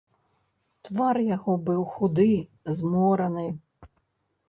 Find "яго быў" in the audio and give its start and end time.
1.35-1.81